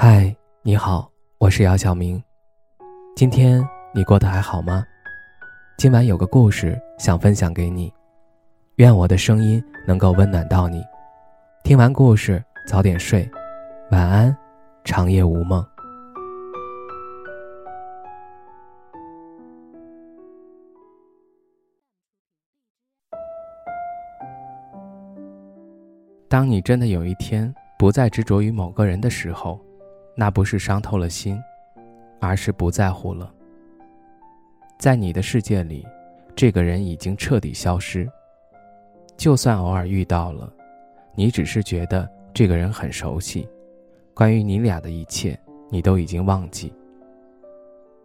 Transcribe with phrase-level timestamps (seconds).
[0.00, 0.32] 嗨，
[0.62, 2.22] 你好，我是姚晓明。
[3.16, 4.84] 今天你过得还好吗？
[5.76, 7.92] 今晚有个故事想分享给你，
[8.76, 10.84] 愿我的声音能够温暖到你。
[11.64, 13.28] 听完故事早点睡，
[13.90, 14.36] 晚安，
[14.84, 15.66] 长夜无梦。
[26.28, 29.60] 当你真的有一天不再执着于某个人的时候，
[30.20, 31.40] 那不是伤透了心，
[32.18, 33.32] 而是不在乎了。
[34.76, 35.86] 在你的世界里，
[36.34, 38.10] 这个人已经彻底消失。
[39.16, 40.52] 就算偶尔遇到了，
[41.14, 43.48] 你只是觉得这个人很熟悉，
[44.12, 45.38] 关于你俩的一切，
[45.70, 46.72] 你都已经忘记。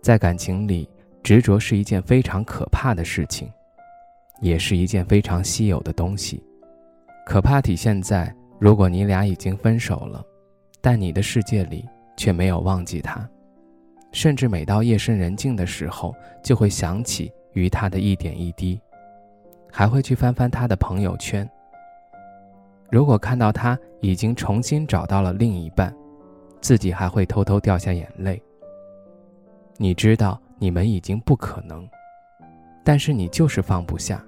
[0.00, 0.88] 在感情里，
[1.22, 3.52] 执着是一件非常可怕的事情，
[4.40, 6.42] 也是一件非常稀有的东西。
[7.26, 10.24] 可怕体现在，如果你俩已经分手了，
[10.80, 11.86] 但你的世界里。
[12.18, 13.26] 却没有忘记他，
[14.10, 18.78] 甚至每到夜深人静的时候，就会想起与他的一点一滴，
[19.70, 21.48] 还会去翻翻他的朋友圈。
[22.90, 25.94] 如果看到他已经重新找到了另一半，
[26.60, 28.42] 自己还会偷偷掉下眼泪。
[29.76, 31.88] 你知道你们已经不可能，
[32.82, 34.20] 但是你就是放不下。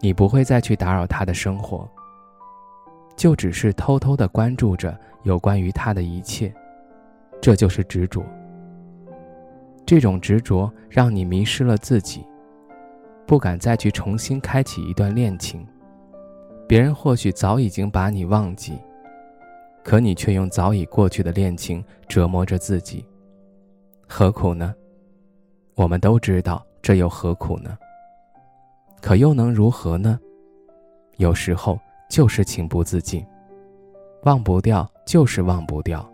[0.00, 1.86] 你不会再去打扰他的生活。
[3.16, 6.52] 就只是偷偷的关注着有关于他的一切，
[7.40, 8.24] 这就是执着。
[9.86, 12.24] 这种执着让你迷失了自己，
[13.26, 15.66] 不敢再去重新开启一段恋情。
[16.66, 18.78] 别人或许早已经把你忘记，
[19.84, 23.04] 可你却用早已过去的恋情折磨着自己，
[24.08, 24.74] 何苦呢？
[25.74, 27.76] 我们都知道这又何苦呢？
[29.00, 30.18] 可又能如何呢？
[31.18, 31.78] 有时候。
[32.12, 33.26] 就是情不自禁，
[34.24, 36.06] 忘不掉就是忘不掉。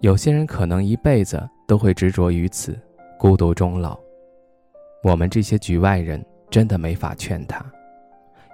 [0.00, 2.80] 有些人可能一辈子都会执着于此，
[3.18, 4.00] 孤独终老。
[5.04, 7.62] 我们这些局外人真的没法劝他，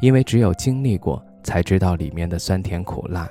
[0.00, 3.28] 因为只有经历过才知道里面的酸甜苦辣。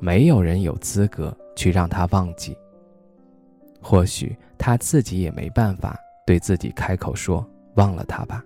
[0.00, 2.58] 没有人有资格去让他忘记。
[3.80, 5.96] 或许他自己也没办法
[6.26, 8.44] 对自己开口说忘了他吧。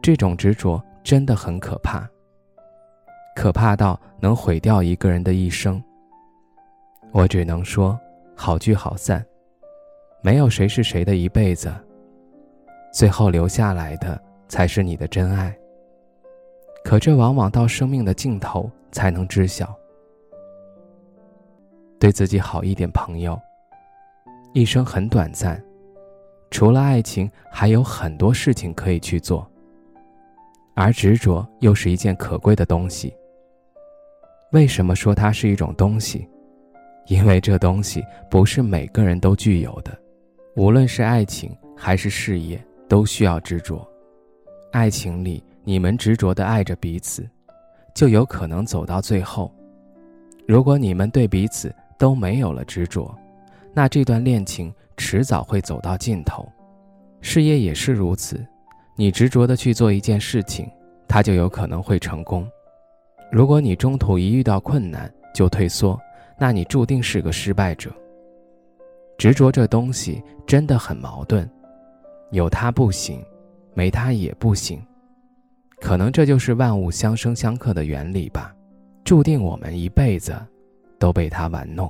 [0.00, 0.80] 这种执着。
[1.02, 2.08] 真的很可怕，
[3.34, 5.82] 可怕到能毁掉一个人的一生。
[7.12, 7.98] 我只能说，
[8.36, 9.24] 好聚好散，
[10.20, 11.72] 没有谁是谁的一辈子，
[12.92, 15.56] 最后留下来的才是你的真爱。
[16.84, 19.74] 可这往往到生命的尽头才能知晓。
[21.98, 23.38] 对自己好一点，朋友。
[24.54, 25.62] 一生很短暂，
[26.50, 29.48] 除了爱情，还有很多事情可以去做。
[30.78, 33.12] 而执着又是一件可贵的东西。
[34.52, 36.28] 为什么说它是一种东西？
[37.08, 38.00] 因为这东西
[38.30, 39.90] 不是每个人都具有的。
[40.54, 43.84] 无论是爱情还是事业，都需要执着。
[44.70, 47.28] 爱情里，你们执着的爱着彼此，
[47.92, 49.52] 就有可能走到最后。
[50.46, 53.12] 如果你们对彼此都没有了执着，
[53.74, 56.48] 那这段恋情迟早会走到尽头。
[57.20, 58.46] 事业也是如此。
[59.00, 60.68] 你执着的去做一件事情，
[61.06, 62.44] 它就有可能会成功。
[63.30, 65.96] 如果你中途一遇到困难就退缩，
[66.36, 67.92] 那你注定是个失败者。
[69.16, 71.48] 执着这东西真的很矛盾，
[72.32, 73.24] 有它不行，
[73.72, 74.84] 没它也不行。
[75.80, 78.52] 可能这就是万物相生相克的原理吧，
[79.04, 80.36] 注定我们一辈子
[80.98, 81.88] 都被它玩弄。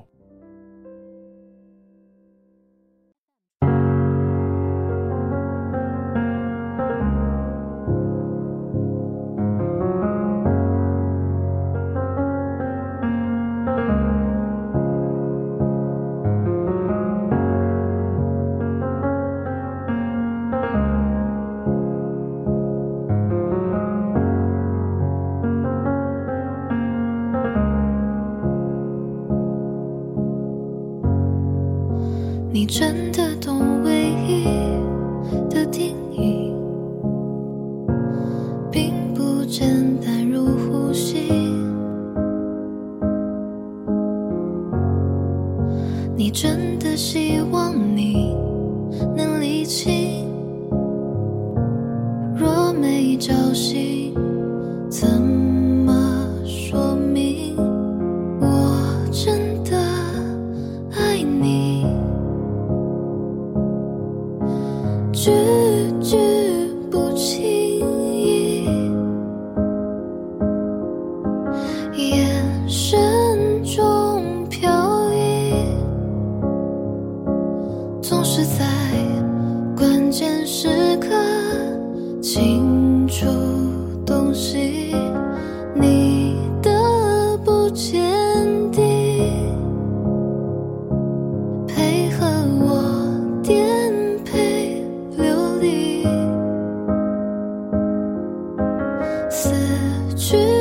[32.69, 34.44] 真的懂唯一
[35.49, 36.53] 的定义，
[38.70, 39.67] 并不简
[40.05, 41.31] 单如呼吸。
[46.15, 48.27] 你真的希望你
[84.08, 84.96] 东西，
[85.75, 86.70] 你的
[87.44, 88.00] 不坚
[88.72, 88.82] 定，
[91.66, 92.26] 配合
[92.58, 93.93] 我颠
[94.25, 94.82] 沛
[95.19, 95.26] 流
[95.60, 96.05] 离。
[99.28, 99.52] 死
[100.16, 100.57] 去。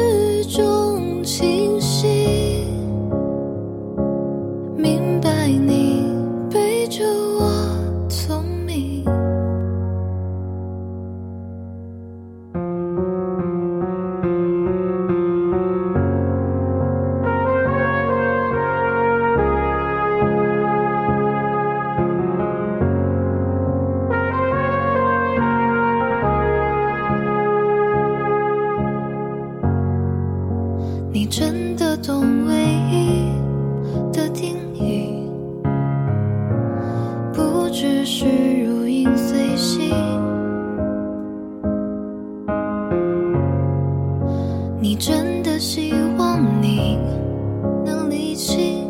[31.11, 32.53] 你真的懂唯
[32.91, 33.31] 一
[34.13, 35.29] 的定义，
[37.33, 38.25] 不只是
[38.63, 39.89] 如影随形。
[44.79, 46.99] 你真的希望你
[47.83, 48.86] 能理清。